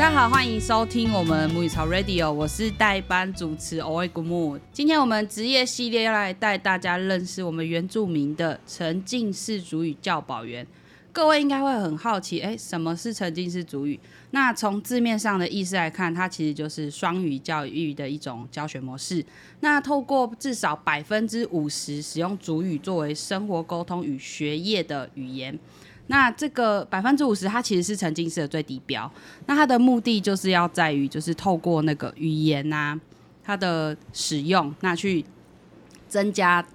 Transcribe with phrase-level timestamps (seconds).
[0.00, 4.58] 大家好，欢迎收听我们母语潮 Radio，我是代班主持 oi gomo。
[4.72, 10.66] 今天我们职业系列要来带大家认识我们原住民的沉浸式主语教保员。
[11.12, 14.00] 各位应该会很好奇，哎，什么是沉浸式主语？
[14.30, 19.22] 那从字面上的意思来看，它其实就是双语教育的一种教学模式。
[19.60, 25.58] 那透过至少百分之五十使用主语作为生活沟通与学业的语言。
[26.10, 29.08] 那这个百分之五十，它其实是沉浸式的最低标。
[29.46, 32.98] 那它的目的就是要在于，就是透过那个语言呐，
[33.44, 35.24] 它的使用，那去
[36.08, 36.66] 增加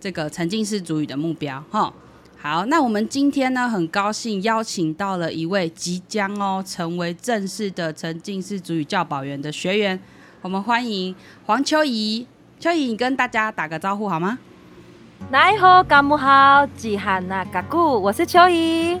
[0.00, 1.64] 这个沉浸式主语的目标。
[1.70, 1.94] 哈，
[2.36, 9.96] 好，那我们今天呢，很高兴邀请到了一位即将哦成为正式的沉浸式主语教保员的学员，
[10.42, 11.14] 我们欢迎
[11.46, 12.26] 黄秋怡。
[12.58, 14.36] 秋怡，你跟大家打个招呼好吗？
[15.28, 18.98] 来好，干木好，吉汉那嘎古，我是秋怡。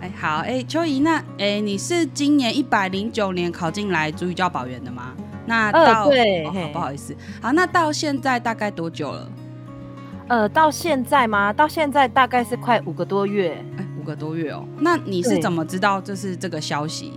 [0.00, 5.12] 哎，好，哎，秋怡，那哎，你是今年一百零九年考进来主语教保员的吗？
[5.44, 9.28] 那到对，好不好意思，好，那到现在大概多久了？
[10.28, 11.52] 呃，到现在吗？
[11.52, 13.52] 到现在大概是快五个多月。
[13.76, 14.64] 哎，五个多月哦。
[14.78, 17.12] 那你是怎么知道就是这个消息？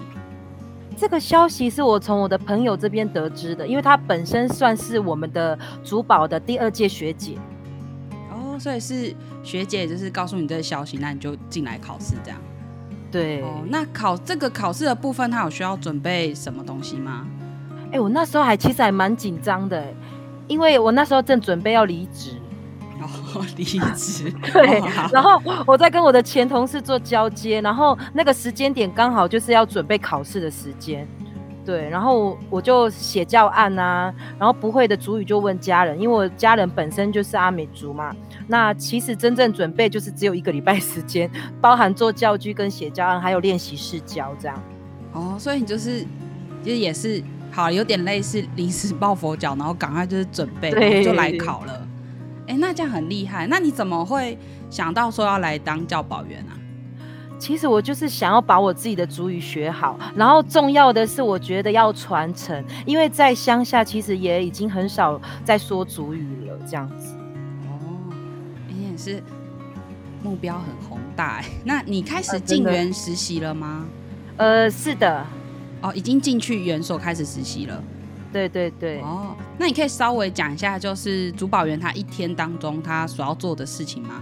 [0.98, 7.38] 这个消息是我从我的朋友这边得知的，因为他本身算是我们的主保的第二届学姐。
[8.60, 12.40] 所以是学姐，就是告诉你这个消息，那你就进来考试这样。
[13.12, 17.26] 对，那考这个考试的部分，他有需要准备什么东西吗？
[17.92, 19.86] 哎，我那时候还其实还蛮紧张的，
[20.48, 22.32] 因为我那时候正准备要离职。
[23.02, 24.32] 哦，离职。
[24.52, 24.82] 对。
[25.12, 31.08] 然后我在跟我的前同事做交接，然后那个时间点刚好就是要准备考试的时间。
[31.64, 38.16] 对，然后我就写教案啊，然后不会的主语就问家人，因为我家人本身就是阿美族嘛。
[38.48, 41.30] 那其实真正准备就是只有一个礼拜时间，
[41.62, 44.64] 包含做教具跟写教案，还有练习试教这样。
[45.14, 46.06] 哦，所以你就是，
[46.64, 51.88] 其实也是好，有点类似临时抱佛脚，然后赶快就是准备就来考了。
[52.48, 53.48] 哎，那这样很厉害。
[53.48, 54.38] 那你怎么会
[54.70, 56.54] 想到说要来当教保员啊？
[57.38, 67.16] 其实我就是想要把我自己的主语学好，然后重要的是我觉得要传承，因为在乡下其实也已经很少在说主语了，这样子。
[68.76, 69.24] 哦，你也是
[70.22, 71.46] 目标很宏大哎。
[71.64, 73.86] 那你开始进园实习了吗？
[74.38, 75.26] 呃，是的。
[75.82, 77.84] 哦，已经进去园所开始实习了。
[78.34, 79.00] 对对对。
[79.02, 84.22] 哦，那你可以稍微讲一下，就是主保员他一天当中他所要做的事情吗？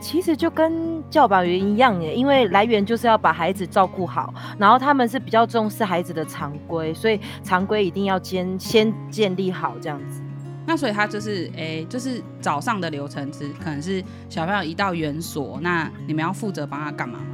[0.00, 10.20] 其实就跟教保员一样耶，因为来源就是要把孩子照顾好，然后他们是比较重视孩子的常规，所以常规一定要先先建立好这样子。
[10.66, 17.26] 那所以他就是诶，就是早上的流程是可能是小朋友一到园所，那你们要负责帮他干嘛吗？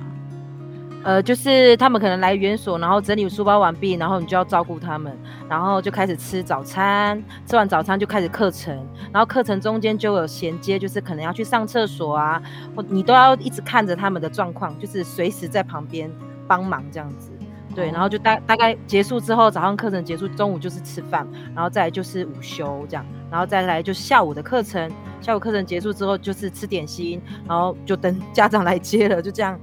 [1.05, 5.13] 呃，就是他们可能来园所，然后整理书包完毕，然后你就要照顾他们，
[5.49, 8.73] 然后就开始吃早餐，吃完早餐就开始课程，
[9.13, 12.41] 然后课程中间就有衔接，就是可能要去上厕所啊，
[12.77, 16.09] 或你都要一直看着他们的状况，就是随时在旁边
[16.47, 17.32] 帮忙这样子，
[17.75, 24.91] 对，然后就大大概结束之后，早上课程结束，中午就是吃饭，然后再来就是午休这样，然后再来就是下午的课程，
[25.21, 29.59] 下午课程结束之后就是吃点心，然后就等 家长来接了，就这样。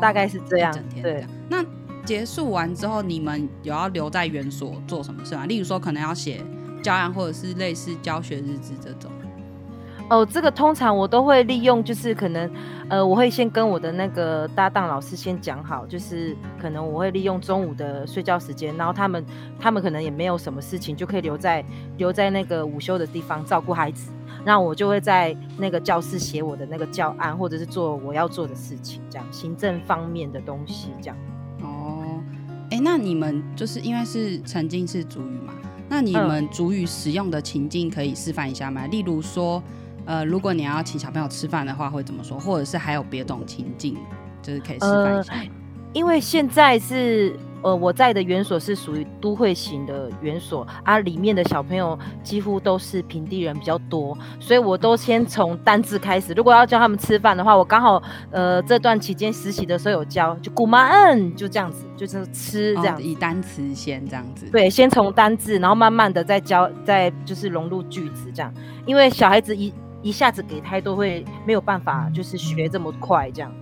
[0.00, 1.26] 大概是这样，对。
[1.48, 1.64] 那
[2.06, 5.44] 结束完之后，你们有要留在园所做什么事吗？
[5.44, 6.40] 例如说，可能要写
[6.82, 9.10] 教案，或者是类似教学日志这种。
[10.10, 12.50] 哦，这个通常我都会利用，就是可能，
[12.88, 19.24] 呃，我会先跟我的那个搭档老师先讲好，就是可能我会利用中午的睡觉时间，然后他们
[19.56, 21.64] 他们可能也没有什么事情，就可以留在
[21.96, 24.10] 留在那个午休的地方照顾孩子。
[24.44, 31.16] 那我就会在那个教室写我的那个教案，或者是做我要做的事情，这样行政方面的东西，这样。
[31.62, 32.20] 哦，
[32.70, 35.52] 哎，那你们就是因为是曾经是主语嘛？
[35.88, 38.86] 那你们主语使用的情境可以示范一下吗？
[38.86, 39.62] 例如说，
[40.10, 42.36] 呃，如果你要请小朋友吃饭的话，会怎么说？
[42.36, 43.96] 或者是还有别种情境，
[44.42, 45.34] 就是可以示范一下。
[45.92, 47.38] 因为现在是。
[47.62, 56.32] 呃，我在的园所是属于都会型的园所啊，里面的小朋友几乎都是平地人比较多，所以我都先从单字开始。
[56.32, 64.46] 如果要教他们吃饭的话，我刚好呃这段期间实习的时候有教，就古妈嗯，就这样子，就是吃这样，以单词先这样子。
[64.50, 68.50] 对，先从单字，然后慢慢的再教，再就是融入句子这样，
[68.86, 69.70] 因为小孩子一
[70.02, 73.52] 一下子给太多会没有办法，就是学这么快这样。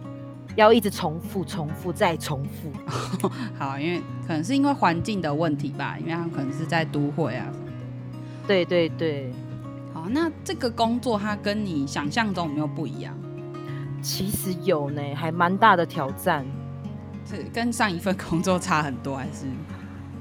[0.56, 2.73] 要一直重复、重复再重复。
[3.56, 7.46] 好，因为可能是因为环境的问题吧，因为他可能是在都会啊。
[8.46, 9.32] 对对对。
[9.94, 13.14] 好，那这个工作它跟你想象中有没有不一样？
[14.02, 16.44] 其实有呢，还蛮大的挑战。
[17.25, 19.46] 是跟上一份工作差很多，还是？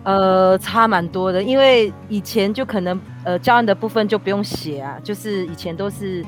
[0.07, 6.23] 呃，差蛮多的，因为以前就可能呃教案的部分就不用写啊，就是以前都是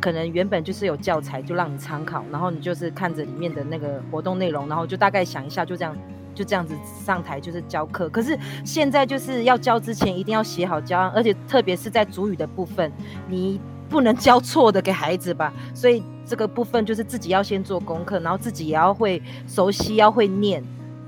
[0.00, 5.96] 可能原本就是有教材就让你参考，然后你就是看着里面的那个活动内容，然后就大概想一下，就这样
[6.32, 8.08] 就这样子上台就是教课。
[8.08, 12.92] 可是现在就是要教之前一定要写好教案，而且特别是在主语的部分，
[13.28, 20.62] 你不能教错的给孩子吧，所以这个部分就是自己要先做功课，然后自己也要会熟悉，要会念。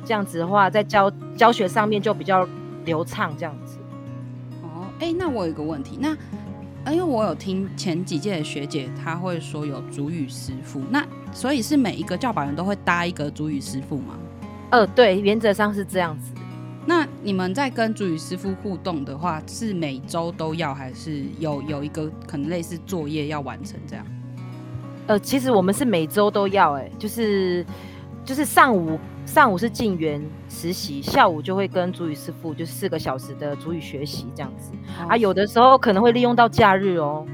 [0.06, 2.48] 这样子的话，在教教学上面就比较
[2.84, 3.34] 流畅。
[3.36, 3.76] 这样子。
[4.62, 6.16] 哦，哎，那我有一个问题，那
[6.92, 14.16] 因为我有听前几届的学姐，她会说有主语师傅，那所以是每一个教保员都会搭一个主语师傅吗？
[14.70, 16.32] 呃，对，原则上是这样子。
[16.88, 24.06] 那你们在跟主语师傅互动的话，是每周都要，还是有有一个可能类似作业要完成这样？
[25.08, 27.66] 呃，其实我们是每周都要，哎，就是
[28.26, 28.98] 就是上午。
[29.26, 34.70] 上午是进园实习，下午就会跟主语师傅就四个小时的主语学习这样子
[35.08, 37.26] 啊，有的时候可能会利用到假日哦。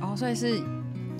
[0.00, 0.58] 哦，所以是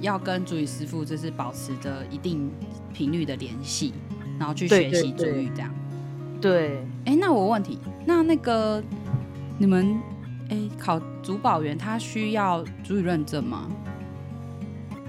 [0.01, 2.51] 要跟主语师傅就是保持着一定
[2.95, 3.93] 频率的联系，
[4.39, 5.71] 然后去学习主语这样。
[6.41, 8.83] 对，哎，那我问题，那那个
[9.59, 9.95] 你们
[10.49, 13.69] 哎考主保员他需要主语认证吗？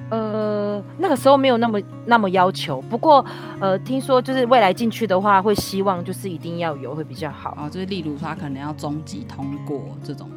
[0.10, 3.26] 呃，那个时候没有那么那么要求，不过
[3.60, 7.68] 呃，听说就是未来进去的话，会希望就是一定要有会比较好啊。
[7.68, 10.30] 就是例如说，他可能要中级通过这种，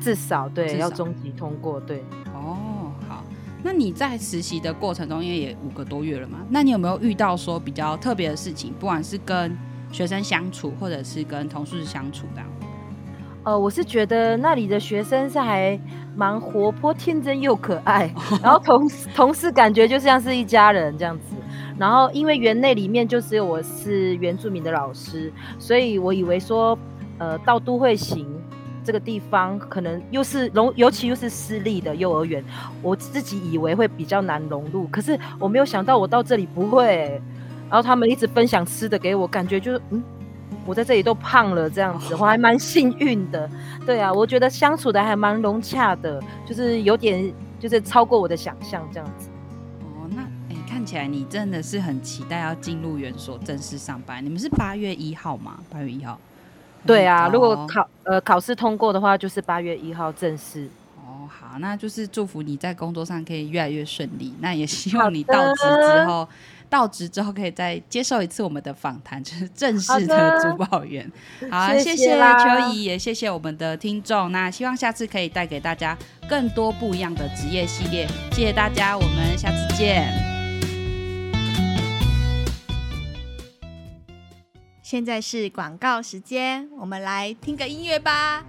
[0.00, 2.04] 至少对要中级通过对。
[2.34, 3.22] 哦，好，
[3.62, 9.56] 那你在实习的过程中，因为也五个多月了嘛，那你有没有遇到说比较特别的事情，不管是跟
[9.92, 12.42] 学生相处，或者是跟同事相处的？
[13.44, 15.78] 呃，我是觉得那里的学生是还
[16.16, 18.10] 蛮活泼、天真又可爱，
[18.42, 21.36] 然后同同事感觉就像是一家人这样子。
[21.78, 26.78] 然后因为园内里面就只有我是原住民的老师，所以我以为说，
[27.18, 28.26] 呃，到都会行
[28.82, 32.42] 这个地方可能又是融，尤其又是私立的幼儿园，
[32.80, 34.86] 我自己以为会比较难融入。
[34.86, 37.20] 可是我没有想到我到这里不会，
[37.68, 40.02] 然后他们一直分享吃的给我，感觉就是嗯。
[40.66, 43.48] 我在这里都胖了，这样子我还蛮幸运的。
[43.84, 49.28] 对啊，我觉得相处的还蛮融洽的，就是有点就是超过我的想象这样子。
[49.82, 54.24] 哦，那哎，看起来你真的是很期待要进入园所正式上班。
[54.24, 55.58] 你们是八月一号吗？
[55.70, 56.18] 八月一号。
[56.86, 60.68] 对啊，如果考呃考试通过的话，就是八月一号正式。
[61.24, 64.34] 哦，好，那就是祝福你在工作上可以越来越顺利。
[64.40, 66.28] 那也希望你到职之后。
[66.70, 71.08] 到职之后可以再接受一次我们的访谈，就是正式的主保员。
[71.48, 74.32] 好，谢谢秋怡，也谢谢我们的听众。
[74.32, 75.96] 那希望下次可以带给大家
[76.28, 78.08] 更多不一样的职业系列。
[78.32, 80.12] 谢谢大家，我们下次见。
[84.82, 88.44] 现在是广告时间，我们来听个音乐吧。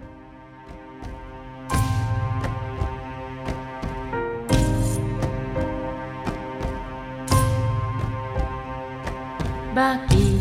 [9.76, 10.40] Bagi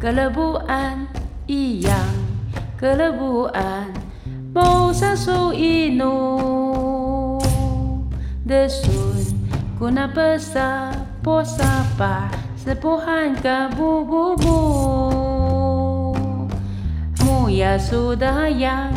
[0.00, 1.04] kelebuan
[1.44, 2.16] yang
[2.80, 3.92] kelebuan
[4.52, 6.16] Bosa su inu.
[8.48, 9.20] Desun
[9.76, 10.88] kuna pesa
[11.20, 14.08] posa pa Sepuhan ka bu
[17.20, 18.96] Muya sudah yang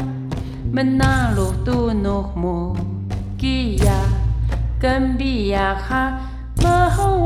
[0.72, 2.80] menaluh tunuhmu.
[3.36, 4.00] Kia
[4.80, 7.20] kembia ha 马后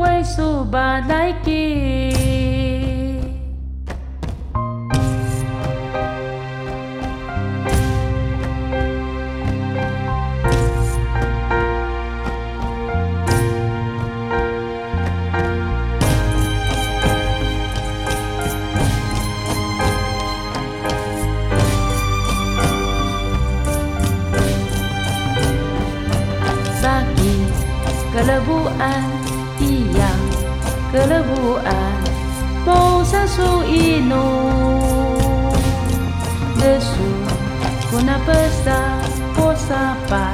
[38.80, 38.88] pesa
[39.36, 40.26] Bosa pa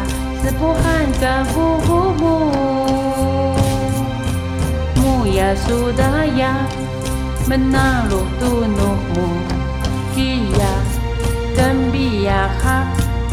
[0.43, 2.35] sepuhan ka bu bu bu
[5.03, 6.55] Muya sudah ya
[7.51, 9.29] menaruh tunuhmu
[10.15, 10.75] Kia
[11.55, 12.87] gembira hak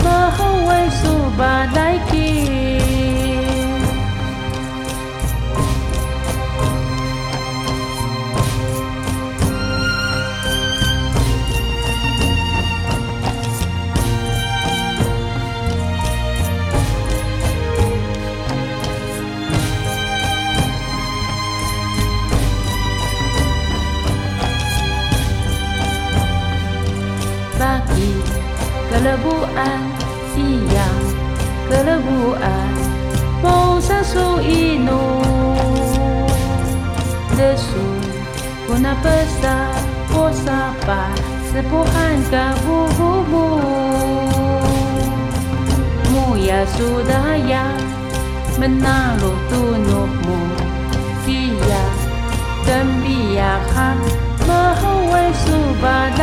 [0.03, 2.62] Mahawai subadai kia
[28.93, 29.81] kelebuan
[30.37, 31.05] siang
[31.65, 32.73] kelebuan
[33.41, 35.17] mau sasu ino
[37.33, 37.89] desu
[38.69, 39.73] kuna pesa
[40.13, 41.09] posapa
[41.49, 42.21] sepuhan
[43.33, 43.49] mu
[46.13, 47.65] muya sudah ya
[48.61, 50.39] menaruh tunukmu.
[51.23, 51.97] Siang
[52.63, 53.97] dan biarkan
[54.47, 56.22] mahawai subada